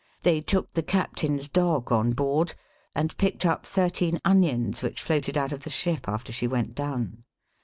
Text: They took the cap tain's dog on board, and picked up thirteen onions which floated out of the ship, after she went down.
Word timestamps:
They 0.23 0.41
took 0.41 0.73
the 0.73 0.81
cap 0.81 1.15
tain's 1.17 1.47
dog 1.47 1.91
on 1.91 2.13
board, 2.13 2.55
and 2.95 3.15
picked 3.19 3.45
up 3.45 3.67
thirteen 3.67 4.19
onions 4.25 4.81
which 4.81 4.99
floated 4.99 5.37
out 5.37 5.51
of 5.51 5.59
the 5.61 5.69
ship, 5.69 6.09
after 6.09 6.31
she 6.31 6.47
went 6.47 6.73
down. 6.73 7.23